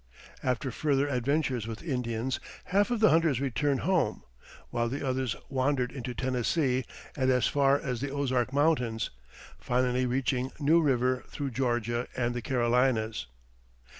[0.41, 4.23] After further adventures with Indians half of the hunters returned home;
[4.71, 6.85] while the others wandered into Tennessee
[7.15, 9.11] and as far as the Ozark Mountains,
[9.59, 13.27] finally reaching New River through Georgia and the Carolinas.